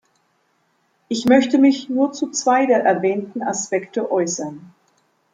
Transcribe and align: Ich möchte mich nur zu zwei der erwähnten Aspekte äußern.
Ich 1.09 1.25
möchte 1.25 1.59
mich 1.59 1.87
nur 1.87 2.11
zu 2.11 2.31
zwei 2.31 2.65
der 2.65 2.83
erwähnten 2.83 3.43
Aspekte 3.43 4.11
äußern. 4.11 4.73